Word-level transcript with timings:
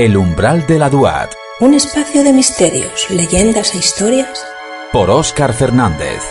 El 0.00 0.16
umbral 0.16 0.66
de 0.66 0.78
la 0.78 0.88
Duat. 0.88 1.34
Un 1.60 1.74
espacio 1.74 2.24
de 2.24 2.32
misterios, 2.32 3.10
leyendas 3.10 3.74
e 3.74 3.78
historias. 3.80 4.46
Por 4.92 5.10
Óscar 5.10 5.52
Fernández. 5.52 6.22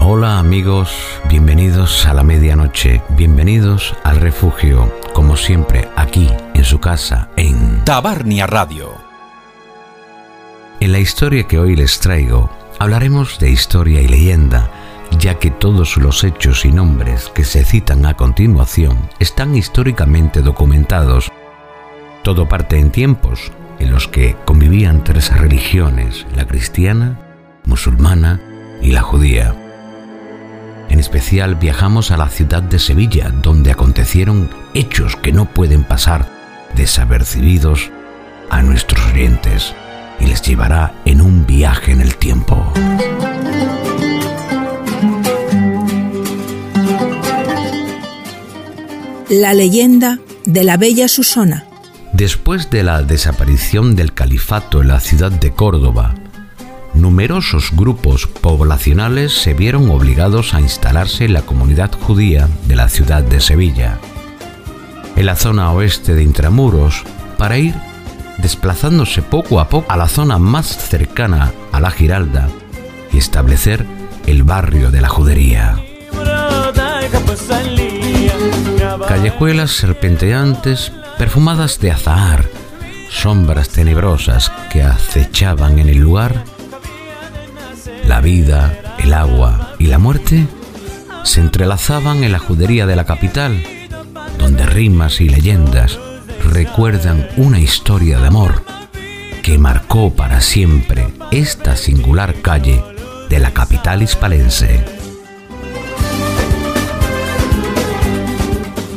Hola 0.00 0.40
amigos, 0.40 0.90
bienvenidos 1.28 2.06
a 2.06 2.14
la 2.14 2.24
medianoche, 2.24 3.02
bienvenidos 3.10 3.94
al 4.02 4.16
refugio, 4.16 4.92
como 5.12 5.36
siempre, 5.36 5.88
aquí 5.94 6.28
en 6.54 6.64
su 6.64 6.80
casa, 6.80 7.28
en 7.36 7.84
Tabarnia 7.84 8.48
Radio. 8.48 8.92
En 10.80 10.90
la 10.90 10.98
historia 10.98 11.44
que 11.44 11.60
hoy 11.60 11.76
les 11.76 12.00
traigo, 12.00 12.50
hablaremos 12.80 13.38
de 13.38 13.50
historia 13.50 14.02
y 14.02 14.08
leyenda, 14.08 14.72
ya 15.18 15.38
que 15.38 15.50
todos 15.50 15.96
los 15.96 16.24
hechos 16.24 16.64
y 16.64 16.72
nombres 16.72 17.30
que 17.34 17.44
se 17.44 17.64
citan 17.64 18.06
a 18.06 18.14
continuación 18.14 19.10
están 19.18 19.54
históricamente 19.54 20.42
documentados. 20.42 21.30
Todo 22.22 22.48
parte 22.48 22.78
en 22.78 22.90
tiempos 22.90 23.52
en 23.78 23.90
los 23.90 24.08
que 24.08 24.36
convivían 24.44 25.04
tres 25.04 25.36
religiones, 25.36 26.26
la 26.36 26.46
cristiana, 26.46 27.18
musulmana 27.64 28.40
y 28.82 28.92
la 28.92 29.02
judía. 29.02 29.54
En 30.90 30.98
especial 30.98 31.54
viajamos 31.54 32.10
a 32.10 32.16
la 32.16 32.28
ciudad 32.28 32.62
de 32.62 32.78
Sevilla, 32.78 33.30
donde 33.30 33.70
acontecieron 33.70 34.50
hechos 34.74 35.16
que 35.16 35.32
no 35.32 35.46
pueden 35.46 35.84
pasar 35.84 36.26
desapercibidos 36.74 37.90
a 38.50 38.62
nuestros 38.62 39.06
oyentes 39.06 39.74
y 40.18 40.26
les 40.26 40.42
llevará 40.42 40.92
en 41.04 41.20
un 41.20 41.46
viaje 41.46 41.92
en 41.92 42.00
el 42.00 42.16
tiempo. 42.16 42.72
La 49.30 49.54
leyenda 49.54 50.18
de 50.44 50.64
la 50.64 50.76
bella 50.76 51.06
Susana. 51.06 51.64
Después 52.12 52.68
de 52.68 52.82
la 52.82 53.04
desaparición 53.04 53.94
del 53.94 54.12
califato 54.12 54.82
en 54.82 54.88
la 54.88 54.98
ciudad 54.98 55.30
de 55.30 55.52
Córdoba, 55.52 56.16
numerosos 56.94 57.70
grupos 57.72 58.26
poblacionales 58.26 59.32
se 59.32 59.54
vieron 59.54 59.88
obligados 59.88 60.52
a 60.52 60.60
instalarse 60.60 61.26
en 61.26 61.34
la 61.34 61.42
comunidad 61.42 61.92
judía 61.92 62.48
de 62.66 62.74
la 62.74 62.88
ciudad 62.88 63.22
de 63.22 63.40
Sevilla, 63.40 64.00
en 65.14 65.26
la 65.26 65.36
zona 65.36 65.70
oeste 65.70 66.16
de 66.16 66.24
Intramuros, 66.24 67.04
para 67.38 67.56
ir 67.56 67.76
desplazándose 68.38 69.22
poco 69.22 69.60
a 69.60 69.68
poco 69.68 69.92
a 69.92 69.96
la 69.96 70.08
zona 70.08 70.38
más 70.38 70.66
cercana 70.66 71.52
a 71.70 71.78
la 71.78 71.92
Giralda 71.92 72.48
y 73.12 73.18
establecer 73.18 73.86
el 74.26 74.42
barrio 74.42 74.90
de 74.90 75.00
la 75.00 75.08
judería. 75.08 75.76
Callejuelas 78.98 79.70
serpenteantes, 79.70 80.92
perfumadas 81.18 81.80
de 81.80 81.90
azahar, 81.90 82.44
sombras 83.08 83.68
tenebrosas 83.68 84.50
que 84.70 84.82
acechaban 84.82 85.78
en 85.78 85.88
el 85.88 85.98
lugar, 85.98 86.44
la 88.06 88.20
vida, 88.20 88.76
el 88.98 89.12
agua 89.12 89.74
y 89.78 89.86
la 89.86 89.98
muerte 89.98 90.46
se 91.22 91.40
entrelazaban 91.40 92.24
en 92.24 92.32
la 92.32 92.38
judería 92.38 92.86
de 92.86 92.96
la 92.96 93.04
capital, 93.04 93.62
donde 94.38 94.66
rimas 94.66 95.20
y 95.20 95.28
leyendas 95.28 95.98
recuerdan 96.44 97.28
una 97.36 97.60
historia 97.60 98.18
de 98.18 98.26
amor 98.26 98.64
que 99.42 99.58
marcó 99.58 100.12
para 100.12 100.40
siempre 100.40 101.08
esta 101.30 101.76
singular 101.76 102.34
calle 102.42 102.82
de 103.28 103.38
la 103.38 103.52
capital 103.52 104.02
hispalense. 104.02 104.99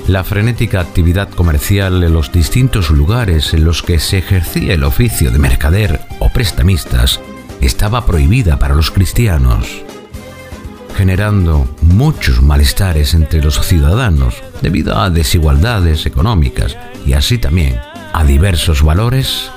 La 0.08 0.26
frenética 0.26 0.82
actividad 0.82 1.30
comercial 1.30 2.04
en 2.04 2.14
los 2.14 2.32
distintos 2.32 2.90
lugares 2.90 3.54
en 3.54 3.64
los 3.64 3.82
que 3.82 4.00
se 4.00 4.18
ejercía 4.18 4.74
el 4.74 4.84
oficio 4.84 5.32
de 5.32 5.40
mercader 5.40 6.02
o 6.20 6.30
prestamistas 6.30 7.22
estaba 7.62 8.06
prohibida 8.06 8.60
para 8.60 8.76
los 8.76 8.92
cristianos, 8.92 9.66
generando 10.98 11.74
muchos 11.82 12.42
malestares 12.42 13.14
entre 13.14 13.42
los 13.42 13.66
ciudadanos 13.66 14.44
debido 14.62 15.00
a 15.00 15.10
desigualdades 15.10 16.06
económicas 16.06 16.78
y 17.06 17.14
así 17.14 17.38
también 17.38 17.80
a 18.12 18.26
diversos 18.26 18.84
valores 18.84 19.50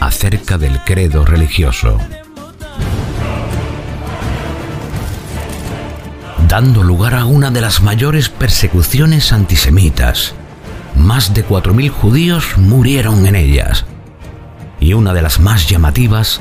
acerca 0.00 0.58
del 0.58 0.80
credo 0.84 1.24
religioso. 1.24 1.98
Dando 6.50 6.82
lugar 6.82 7.14
a 7.14 7.24
una 7.26 7.52
de 7.52 7.60
las 7.60 7.80
mayores 7.80 8.28
persecuciones 8.28 9.32
antisemitas. 9.32 10.34
Más 10.96 11.32
de 11.32 11.46
4.000 11.46 11.90
judíos 11.90 12.58
murieron 12.58 13.24
en 13.26 13.36
ellas. 13.36 13.84
Y 14.80 14.94
una 14.94 15.14
de 15.14 15.22
las 15.22 15.38
más 15.38 15.68
llamativas 15.68 16.40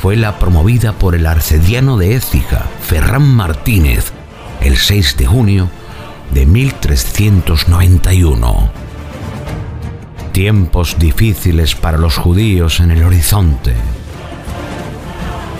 fue 0.00 0.16
la 0.16 0.38
promovida 0.38 0.94
por 0.94 1.14
el 1.14 1.26
arcediano 1.26 1.98
de 1.98 2.16
Écija, 2.16 2.64
Ferran 2.80 3.20
Martínez, 3.20 4.12
el 4.62 4.78
6 4.78 5.18
de 5.18 5.26
junio 5.26 5.68
de 6.32 6.46
1391. 6.46 8.70
Tiempos 10.32 10.96
difíciles 10.98 11.74
para 11.74 11.98
los 11.98 12.16
judíos 12.16 12.80
en 12.80 12.92
el 12.92 13.02
horizonte. 13.02 13.74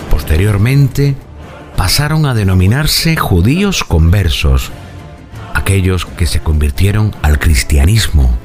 Posteriormente, 0.09 1.15
pasaron 1.81 2.27
a 2.27 2.35
denominarse 2.35 3.15
judíos 3.15 3.83
conversos, 3.83 4.71
aquellos 5.55 6.05
que 6.05 6.27
se 6.27 6.39
convirtieron 6.39 7.11
al 7.23 7.39
cristianismo, 7.39 8.37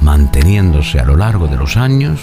manteniéndose 0.00 1.00
a 1.00 1.04
lo 1.04 1.16
largo 1.16 1.48
de 1.48 1.56
los 1.56 1.76
años 1.76 2.20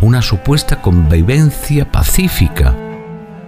una 0.00 0.22
supuesta 0.22 0.80
convivencia 0.80 1.90
pacífica, 1.90 2.76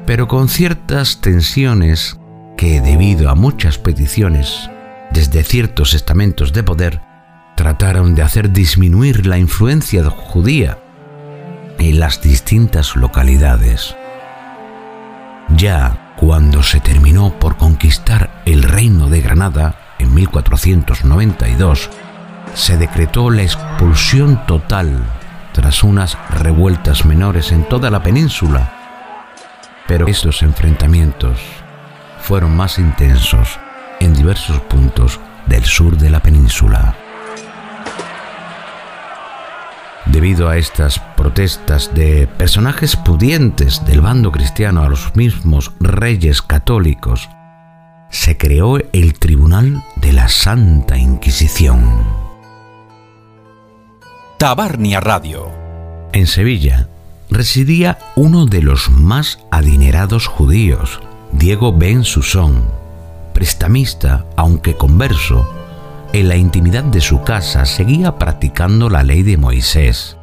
pero 0.04 0.26
con 0.26 0.48
ciertas 0.48 1.20
tensiones 1.20 2.18
que, 2.56 2.80
debido 2.80 3.30
a 3.30 3.36
muchas 3.36 3.78
peticiones 3.78 4.68
desde 5.12 5.44
ciertos 5.44 5.94
estamentos 5.94 6.52
de 6.52 6.64
poder, 6.64 7.02
trataron 7.54 8.16
de 8.16 8.22
hacer 8.22 8.50
disminuir 8.50 9.26
la 9.26 9.38
influencia 9.38 10.02
judía 10.10 10.76
en 11.78 12.00
las 12.00 12.20
distintas 12.20 12.96
localidades. 12.96 13.94
Ya 15.56 16.14
cuando 16.16 16.62
se 16.62 16.80
terminó 16.80 17.32
por 17.38 17.56
conquistar 17.56 18.42
el 18.44 18.62
reino 18.62 19.08
de 19.08 19.20
Granada 19.20 19.76
en 19.98 20.14
1492, 20.14 21.90
se 22.54 22.76
decretó 22.76 23.30
la 23.30 23.42
expulsión 23.42 24.44
total 24.46 25.04
tras 25.52 25.82
unas 25.82 26.16
revueltas 26.30 27.04
menores 27.04 27.52
en 27.52 27.68
toda 27.68 27.90
la 27.90 28.02
península. 28.02 28.72
Pero 29.86 30.06
estos 30.06 30.42
enfrentamientos 30.42 31.38
fueron 32.20 32.56
más 32.56 32.78
intensos 32.78 33.58
en 34.00 34.14
diversos 34.14 34.60
puntos 34.60 35.18
del 35.46 35.64
sur 35.64 35.96
de 35.96 36.10
la 36.10 36.20
península. 36.20 36.94
Debido 40.18 40.48
a 40.48 40.56
estas 40.56 40.98
protestas 40.98 41.94
de 41.94 42.26
personajes 42.26 42.96
pudientes 42.96 43.84
del 43.84 44.00
bando 44.00 44.32
cristiano 44.32 44.82
a 44.82 44.88
los 44.88 45.14
mismos 45.14 45.70
reyes 45.78 46.42
católicos, 46.42 47.28
se 48.10 48.36
creó 48.36 48.78
el 48.92 49.16
Tribunal 49.16 49.84
de 49.94 50.12
la 50.12 50.28
Santa 50.28 50.98
Inquisición. 50.98 52.02
Tabarnia 54.38 54.98
Radio. 54.98 55.52
En 56.12 56.26
Sevilla 56.26 56.88
residía 57.30 57.98
uno 58.16 58.46
de 58.46 58.62
los 58.62 58.90
más 58.90 59.38
adinerados 59.52 60.26
judíos, 60.26 61.00
Diego 61.30 61.72
Ben 61.72 62.02
Susón, 62.02 62.64
prestamista, 63.34 64.26
aunque 64.36 64.74
converso, 64.74 65.48
en 66.12 66.28
la 66.28 66.36
intimidad 66.36 66.84
de 66.84 67.02
su 67.02 67.22
casa 67.22 67.66
seguía 67.66 68.16
practicando 68.16 68.88
la 68.88 69.02
ley 69.02 69.22
de 69.22 69.36
Moisés, 69.36 70.17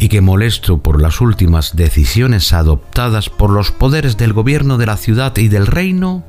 y 0.00 0.08
que 0.08 0.22
molesto 0.22 0.78
por 0.78 1.00
las 1.00 1.20
últimas 1.20 1.76
decisiones 1.76 2.54
adoptadas 2.54 3.28
por 3.28 3.50
los 3.50 3.70
poderes 3.70 4.16
del 4.16 4.32
gobierno 4.32 4.78
de 4.78 4.86
la 4.86 4.96
ciudad 4.96 5.36
y 5.36 5.48
del 5.48 5.66
reino, 5.66 6.24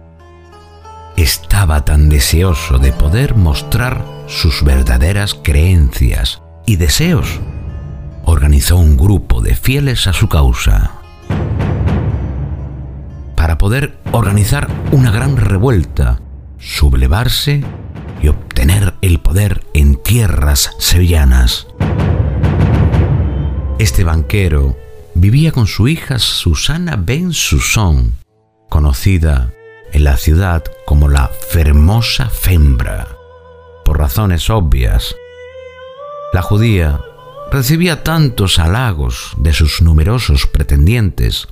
estaba 1.15 1.85
tan 1.85 2.09
deseoso 2.09 2.79
de 2.79 2.91
poder 2.91 3.35
mostrar 3.35 4.03
sus 4.27 4.63
verdaderas 4.63 5.35
creencias 5.41 6.41
y 6.65 6.75
deseos, 6.75 7.39
organizó 8.25 8.75
un 8.75 8.97
grupo 8.97 9.41
de 9.41 9.55
fieles 9.55 10.05
a 10.05 10.13
su 10.13 10.27
causa 10.27 10.91
para 13.37 13.57
poder 13.57 13.97
organizar 14.11 14.69
una 14.91 15.11
gran 15.11 15.37
revuelta, 15.37 16.19
sublevarse 16.59 17.63
y 18.21 18.27
obtener 18.27 18.95
el 19.01 19.21
poder 19.21 19.63
en 19.73 19.95
tierras 19.95 20.75
sevillanas. 20.77 21.67
Este 23.81 24.03
banquero 24.03 24.77
vivía 25.15 25.51
con 25.51 25.65
su 25.65 25.87
hija 25.87 26.19
Susana 26.19 26.97
Ben 27.03 27.33
Susón, 27.33 28.13
conocida 28.69 29.53
en 29.91 30.03
la 30.03 30.17
ciudad 30.17 30.63
como 30.85 31.09
la 31.09 31.29
Fermosa 31.49 32.29
Fembra. 32.29 33.07
por 33.83 33.97
razones 33.97 34.51
obvias. 34.51 35.15
La 36.31 36.43
judía 36.43 37.01
recibía 37.51 38.03
tantos 38.03 38.59
halagos 38.59 39.33
de 39.37 39.51
sus 39.51 39.81
numerosos 39.81 40.45
pretendientes 40.45 41.47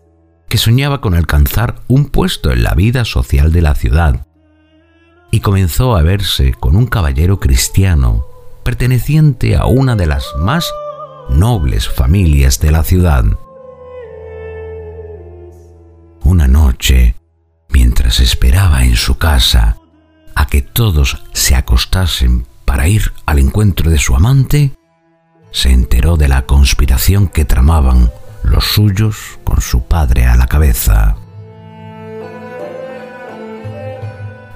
que 0.49 0.59
soñaba 0.59 1.01
con 1.01 1.15
alcanzar 1.15 1.77
un 1.87 2.09
puesto 2.09 2.51
en 2.51 2.61
la 2.61 2.75
vida 2.75 3.05
social 3.05 3.51
de 3.51 3.63
la 3.63 3.73
ciudad 3.73 4.27
y 5.31 5.39
comenzó 5.39 5.95
a 5.95 6.03
verse 6.03 6.53
con 6.53 6.75
un 6.75 6.85
caballero 6.85 7.39
cristiano 7.39 8.27
perteneciente 8.63 9.55
a 9.55 9.65
una 9.65 9.95
de 9.95 10.05
las 10.05 10.27
más 10.37 10.71
nobles 11.29 11.87
familias 11.87 12.59
de 12.59 12.71
la 12.71 12.83
ciudad. 12.83 13.23
Una 16.23 16.47
noche, 16.47 17.15
mientras 17.69 18.19
esperaba 18.19 18.83
en 18.83 18.95
su 18.95 19.17
casa 19.17 19.77
a 20.35 20.47
que 20.47 20.61
todos 20.61 21.23
se 21.33 21.55
acostasen 21.55 22.45
para 22.65 22.87
ir 22.87 23.11
al 23.25 23.39
encuentro 23.39 23.89
de 23.89 23.97
su 23.97 24.15
amante, 24.15 24.73
se 25.51 25.71
enteró 25.71 26.17
de 26.17 26.27
la 26.27 26.45
conspiración 26.45 27.27
que 27.27 27.45
tramaban 27.45 28.11
los 28.43 28.65
suyos 28.65 29.39
con 29.43 29.61
su 29.61 29.83
padre 29.83 30.25
a 30.25 30.35
la 30.35 30.47
cabeza. 30.47 31.15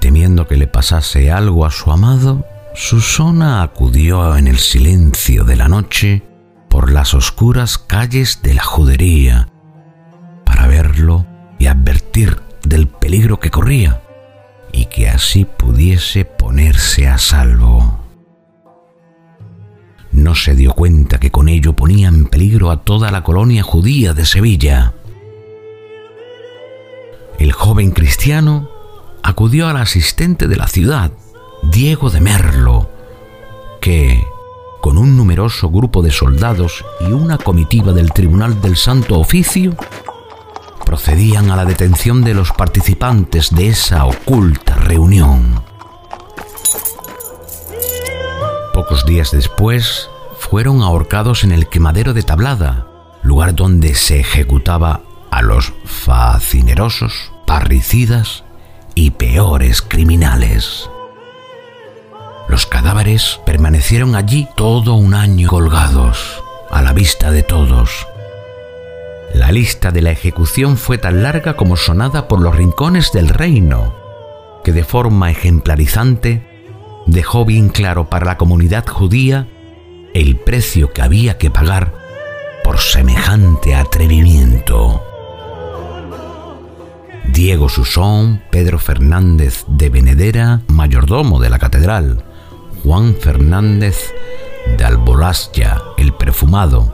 Temiendo 0.00 0.46
que 0.46 0.56
le 0.56 0.66
pasase 0.66 1.32
algo 1.32 1.64
a 1.64 1.70
su 1.70 1.90
amado, 1.90 2.44
Susana 2.74 3.62
acudió 3.62 4.36
en 4.36 4.48
el 4.48 4.58
silencio 4.58 5.44
de 5.44 5.56
la 5.56 5.68
noche 5.68 6.22
por 6.74 6.90
las 6.90 7.14
oscuras 7.14 7.78
calles 7.78 8.40
de 8.42 8.52
la 8.52 8.64
judería 8.64 9.48
para 10.44 10.66
verlo 10.66 11.24
y 11.56 11.66
advertir 11.66 12.40
del 12.64 12.88
peligro 12.88 13.38
que 13.38 13.48
corría 13.48 14.02
y 14.72 14.86
que 14.86 15.08
así 15.08 15.44
pudiese 15.44 16.24
ponerse 16.24 17.06
a 17.06 17.16
salvo. 17.18 18.00
No 20.10 20.34
se 20.34 20.56
dio 20.56 20.72
cuenta 20.72 21.20
que 21.20 21.30
con 21.30 21.48
ello 21.48 21.76
ponía 21.76 22.08
en 22.08 22.26
peligro 22.26 22.72
a 22.72 22.82
toda 22.82 23.12
la 23.12 23.22
colonia 23.22 23.62
judía 23.62 24.12
de 24.12 24.26
Sevilla. 24.26 24.94
El 27.38 27.52
joven 27.52 27.92
cristiano 27.92 28.68
acudió 29.22 29.68
al 29.68 29.76
asistente 29.76 30.48
de 30.48 30.56
la 30.56 30.66
ciudad, 30.66 31.12
Diego 31.62 32.10
de 32.10 32.20
Merlo, 32.20 32.90
que, 33.80 34.24
con 34.84 34.98
un 34.98 35.16
numeroso 35.16 35.70
grupo 35.70 36.02
de 36.02 36.10
soldados 36.10 36.84
y 37.00 37.04
una 37.04 37.38
comitiva 37.38 37.94
del 37.94 38.12
Tribunal 38.12 38.60
del 38.60 38.76
Santo 38.76 39.18
Oficio, 39.18 39.74
procedían 40.84 41.50
a 41.50 41.56
la 41.56 41.64
detención 41.64 42.22
de 42.22 42.34
los 42.34 42.52
participantes 42.52 43.48
de 43.54 43.68
esa 43.68 44.04
oculta 44.04 44.74
reunión. 44.74 45.62
Pocos 48.74 49.06
días 49.06 49.30
después, 49.30 50.10
fueron 50.38 50.82
ahorcados 50.82 51.44
en 51.44 51.52
el 51.52 51.66
quemadero 51.66 52.12
de 52.12 52.22
Tablada, 52.22 52.86
lugar 53.22 53.54
donde 53.54 53.94
se 53.94 54.20
ejecutaba 54.20 55.00
a 55.30 55.40
los 55.40 55.72
facinerosos, 55.86 57.32
parricidas 57.46 58.44
y 58.94 59.12
peores 59.12 59.80
criminales. 59.80 60.90
Los 62.48 62.66
cadáveres 62.66 63.40
permanecieron 63.46 64.14
allí 64.14 64.48
todo 64.54 64.94
un 64.94 65.14
año 65.14 65.48
colgados, 65.48 66.42
a 66.70 66.82
la 66.82 66.92
vista 66.92 67.30
de 67.30 67.42
todos. 67.42 68.06
La 69.32 69.50
lista 69.50 69.90
de 69.90 70.02
la 70.02 70.10
ejecución 70.10 70.76
fue 70.76 70.98
tan 70.98 71.22
larga 71.22 71.56
como 71.56 71.76
sonada 71.76 72.28
por 72.28 72.40
los 72.40 72.54
rincones 72.54 73.12
del 73.12 73.28
reino, 73.28 73.94
que 74.62 74.72
de 74.72 74.84
forma 74.84 75.30
ejemplarizante 75.30 76.46
dejó 77.06 77.44
bien 77.44 77.68
claro 77.70 78.08
para 78.08 78.26
la 78.26 78.36
comunidad 78.36 78.86
judía 78.86 79.48
el 80.14 80.36
precio 80.36 80.92
que 80.92 81.02
había 81.02 81.38
que 81.38 81.50
pagar 81.50 81.92
por 82.62 82.78
semejante 82.78 83.74
atrevimiento. 83.74 85.02
Diego 87.32 87.68
Susón, 87.68 88.42
Pedro 88.50 88.78
Fernández 88.78 89.64
de 89.66 89.90
Benedera, 89.90 90.60
mayordomo 90.68 91.40
de 91.40 91.50
la 91.50 91.58
catedral, 91.58 92.24
Juan 92.84 93.16
Fernández 93.16 94.12
de 94.76 94.84
Albolasya, 94.84 95.80
el 95.96 96.12
perfumado, 96.12 96.92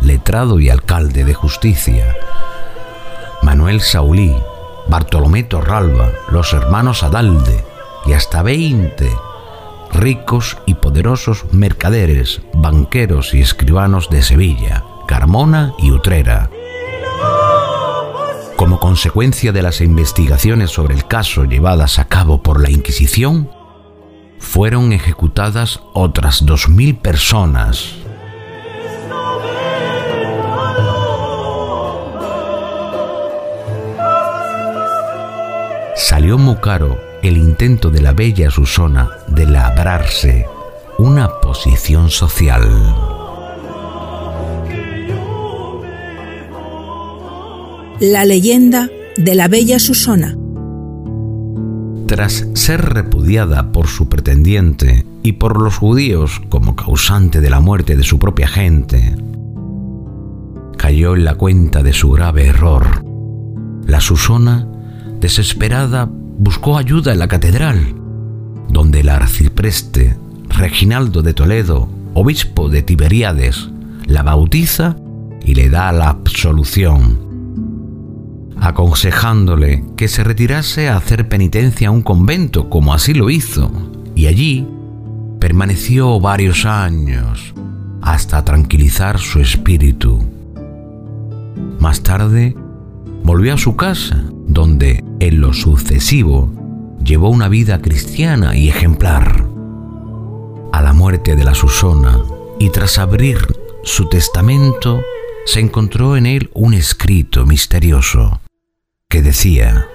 letrado 0.00 0.60
y 0.60 0.70
alcalde 0.70 1.24
de 1.24 1.34
justicia, 1.34 2.14
Manuel 3.42 3.80
Saulí, 3.80 4.32
Bartolomé 4.86 5.42
Torralba, 5.42 6.12
los 6.30 6.52
hermanos 6.52 7.02
Adalde 7.02 7.64
y 8.06 8.12
hasta 8.12 8.42
veinte 8.42 9.10
ricos 9.92 10.58
y 10.64 10.74
poderosos 10.74 11.44
mercaderes, 11.50 12.40
banqueros 12.54 13.34
y 13.34 13.40
escribanos 13.40 14.10
de 14.10 14.22
Sevilla, 14.22 14.84
Carmona 15.08 15.74
y 15.76 15.90
Utrera. 15.90 16.50
Como 18.54 18.78
consecuencia 18.78 19.50
de 19.50 19.62
las 19.62 19.80
investigaciones 19.80 20.70
sobre 20.70 20.94
el 20.94 21.04
caso 21.04 21.46
llevadas 21.46 21.98
a 21.98 22.04
cabo 22.04 22.42
por 22.42 22.60
la 22.60 22.70
Inquisición, 22.70 23.50
fueron 24.42 24.92
ejecutadas 24.92 25.80
otras 25.94 26.44
dos 26.44 26.68
mil 26.68 26.96
personas. 26.96 27.94
Salió 35.96 36.36
muy 36.36 36.56
caro 36.56 36.98
el 37.22 37.38
intento 37.38 37.90
de 37.90 38.02
la 38.02 38.12
bella 38.12 38.50
Susana 38.50 39.08
de 39.28 39.46
labrarse 39.46 40.46
una 40.98 41.28
posición 41.40 42.10
social. 42.10 42.62
La 48.00 48.24
leyenda 48.24 48.90
de 49.16 49.34
la 49.34 49.48
bella 49.48 49.78
Susana. 49.78 50.36
Tras 52.12 52.46
ser 52.52 52.92
repudiada 52.92 53.72
por 53.72 53.86
su 53.86 54.10
pretendiente 54.10 55.06
y 55.22 55.32
por 55.32 55.58
los 55.58 55.78
judíos 55.78 56.42
como 56.50 56.76
causante 56.76 57.40
de 57.40 57.48
la 57.48 57.60
muerte 57.60 57.96
de 57.96 58.02
su 58.02 58.18
propia 58.18 58.46
gente, 58.46 59.16
cayó 60.76 61.16
en 61.16 61.24
la 61.24 61.36
cuenta 61.36 61.82
de 61.82 61.94
su 61.94 62.10
grave 62.10 62.48
error. 62.48 63.02
La 63.86 64.02
Susana, 64.02 64.68
desesperada, 65.20 66.06
buscó 66.06 66.76
ayuda 66.76 67.14
en 67.14 67.18
la 67.18 67.28
catedral, 67.28 67.94
donde 68.68 69.00
el 69.00 69.08
arcipreste 69.08 70.14
Reginaldo 70.50 71.22
de 71.22 71.32
Toledo, 71.32 71.88
obispo 72.12 72.68
de 72.68 72.82
Tiberíades, 72.82 73.70
la 74.04 74.22
bautiza 74.22 74.96
y 75.42 75.54
le 75.54 75.70
da 75.70 75.90
la 75.92 76.10
absolución, 76.10 77.31
aconsejándole 78.62 79.82
que 79.96 80.06
se 80.06 80.22
retirase 80.22 80.88
a 80.88 80.96
hacer 80.96 81.28
penitencia 81.28 81.88
a 81.88 81.90
un 81.90 82.00
convento, 82.00 82.70
como 82.70 82.94
así 82.94 83.12
lo 83.12 83.28
hizo, 83.28 83.72
y 84.14 84.26
allí 84.26 84.68
permaneció 85.40 86.20
varios 86.20 86.64
años 86.64 87.54
hasta 88.02 88.44
tranquilizar 88.44 89.18
su 89.18 89.40
espíritu. 89.40 90.24
Más 91.80 92.04
tarde, 92.04 92.54
volvió 93.24 93.54
a 93.54 93.58
su 93.58 93.74
casa, 93.74 94.22
donde 94.46 95.02
en 95.18 95.40
lo 95.40 95.52
sucesivo 95.52 96.52
llevó 97.04 97.30
una 97.30 97.48
vida 97.48 97.82
cristiana 97.82 98.56
y 98.56 98.68
ejemplar. 98.68 99.44
A 100.72 100.82
la 100.82 100.92
muerte 100.92 101.34
de 101.34 101.42
la 101.42 101.56
Susona 101.56 102.22
y 102.60 102.70
tras 102.70 102.98
abrir 102.98 103.38
su 103.82 104.08
testamento, 104.08 105.02
se 105.46 105.58
encontró 105.58 106.16
en 106.16 106.26
él 106.26 106.50
un 106.54 106.74
escrito 106.74 107.44
misterioso 107.44 108.40
que 109.12 109.20
decía, 109.20 109.90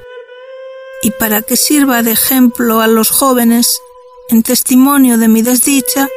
Y 1.02 1.10
para 1.10 1.42
que 1.42 1.58
sirva 1.58 2.04
de 2.04 2.12
ejemplo 2.12 2.82
a 2.82 2.88
los 2.88 3.10
jóvenes, 3.10 3.82
en 4.30 4.44
testimonio 4.44 5.18
de 5.18 5.28
mi 5.28 5.42
desdicha, 5.42 6.08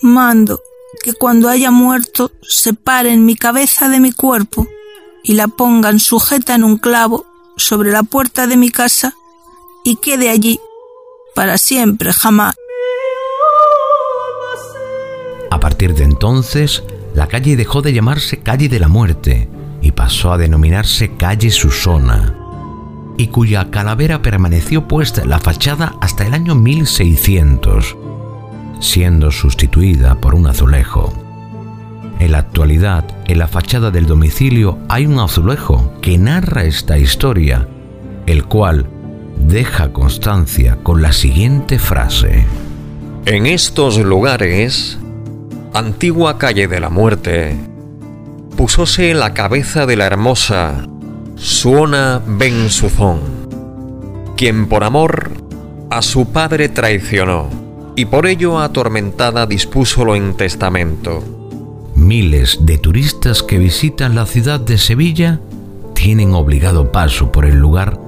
mando 0.00 0.62
que 1.02 1.12
cuando 1.12 1.50
haya 1.50 1.70
muerto 1.70 2.32
separen 2.40 3.26
mi 3.26 3.36
cabeza 3.36 3.90
de 3.90 4.00
mi 4.00 4.12
cuerpo 4.12 4.66
y 5.22 5.34
la 5.34 5.46
pongan 5.46 6.00
sujeta 6.00 6.54
en 6.54 6.64
un 6.64 6.78
clavo 6.78 7.26
sobre 7.58 7.92
la 7.92 8.02
puerta 8.02 8.46
de 8.46 8.56
mi 8.56 8.70
casa 8.70 9.14
y 9.84 9.96
quede 9.96 10.30
allí 10.30 10.58
para 11.34 11.58
siempre 11.58 12.14
jamás. 12.14 12.54
A 15.50 15.60
partir 15.60 15.94
de 15.94 16.04
entonces, 16.04 16.82
la 17.14 17.26
calle 17.26 17.56
dejó 17.56 17.82
de 17.82 17.92
llamarse 17.92 18.38
Calle 18.38 18.70
de 18.70 18.80
la 18.80 18.88
Muerte 18.88 19.50
y 19.80 19.92
pasó 19.92 20.32
a 20.32 20.38
denominarse 20.38 21.16
Calle 21.16 21.50
Susona, 21.50 22.34
y 23.16 23.28
cuya 23.28 23.70
calavera 23.70 24.22
permaneció 24.22 24.86
puesta 24.86 25.22
en 25.22 25.30
la 25.30 25.38
fachada 25.38 25.94
hasta 26.00 26.26
el 26.26 26.34
año 26.34 26.54
1600, 26.54 27.96
siendo 28.80 29.30
sustituida 29.30 30.14
por 30.16 30.34
un 30.34 30.46
azulejo. 30.46 31.12
En 32.18 32.32
la 32.32 32.38
actualidad, 32.38 33.04
en 33.26 33.38
la 33.38 33.46
fachada 33.46 33.90
del 33.90 34.06
domicilio 34.06 34.78
hay 34.88 35.06
un 35.06 35.18
azulejo 35.20 35.92
que 36.00 36.18
narra 36.18 36.64
esta 36.64 36.98
historia, 36.98 37.68
el 38.26 38.44
cual 38.44 38.88
deja 39.36 39.92
constancia 39.92 40.78
con 40.82 41.00
la 41.00 41.12
siguiente 41.12 41.78
frase. 41.78 42.44
En 43.24 43.46
estos 43.46 43.98
lugares, 43.98 44.98
antigua 45.74 46.38
calle 46.38 46.66
de 46.66 46.80
la 46.80 46.90
muerte, 46.90 47.56
pusóse 48.58 49.14
la 49.14 49.34
cabeza 49.34 49.86
de 49.86 49.94
la 49.94 50.06
hermosa 50.06 50.84
Suona 51.36 52.20
Ben 52.26 52.70
Suzón, 52.70 53.20
quien 54.36 54.66
por 54.66 54.82
amor 54.82 55.30
a 55.90 56.02
su 56.02 56.32
padre 56.32 56.68
traicionó 56.68 57.50
y 57.94 58.06
por 58.06 58.26
ello 58.26 58.58
atormentada 58.58 59.46
dispúsolo 59.46 60.16
en 60.16 60.36
testamento. 60.36 61.22
Miles 61.94 62.58
de 62.62 62.78
turistas 62.78 63.44
que 63.44 63.58
visitan 63.58 64.16
la 64.16 64.26
ciudad 64.26 64.58
de 64.58 64.76
Sevilla 64.76 65.38
tienen 65.94 66.34
obligado 66.34 66.90
paso 66.90 67.30
por 67.30 67.44
el 67.44 67.58
lugar 67.58 68.00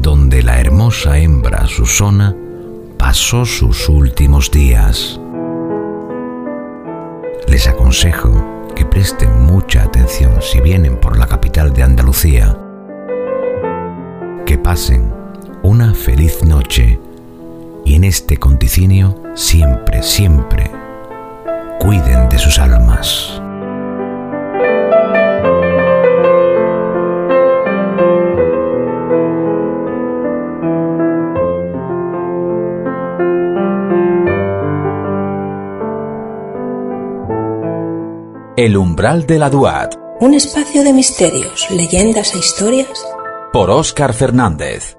donde 0.00 0.42
la 0.42 0.58
hermosa 0.58 1.18
hembra 1.18 1.66
Susona 1.66 2.34
pasó 2.96 3.44
sus 3.44 3.90
últimos 3.90 4.50
días. 4.50 5.20
Les 7.46 7.68
aconsejo 7.68 8.57
presten 8.88 9.44
mucha 9.44 9.82
atención 9.82 10.40
si 10.40 10.60
vienen 10.60 10.96
por 10.96 11.18
la 11.18 11.26
capital 11.26 11.72
de 11.72 11.82
Andalucía. 11.82 12.56
Que 14.46 14.58
pasen 14.58 15.12
una 15.62 15.94
feliz 15.94 16.42
noche 16.44 16.98
y 17.84 17.94
en 17.94 18.04
este 18.04 18.36
conticinio 18.36 19.22
siempre, 19.34 20.02
siempre 20.02 20.70
cuiden 21.78 22.28
de 22.28 22.38
sus 22.38 22.58
almas. 22.58 23.40
El 38.58 38.76
umbral 38.76 39.24
de 39.24 39.38
la 39.38 39.50
Duat. 39.50 39.94
Un 40.18 40.34
espacio 40.34 40.82
de 40.82 40.92
misterios, 40.92 41.70
leyendas 41.70 42.34
e 42.34 42.38
historias 42.38 43.06
Por 43.52 43.70
Óscar 43.70 44.12
Fernández. 44.12 44.97